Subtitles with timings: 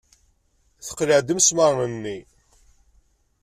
[0.85, 2.17] Teqleɛ-d imesmaṛen-nni.